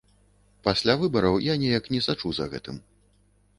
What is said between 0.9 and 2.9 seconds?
выбараў я неяк не сачу за гэтым.